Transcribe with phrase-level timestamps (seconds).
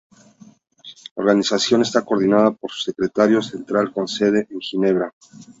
[1.15, 5.13] La organización está coordinada por un Secretariado Central con sede en Ginebra.